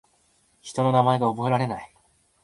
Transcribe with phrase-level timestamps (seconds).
[0.61, 1.93] 人の名前が覚えられない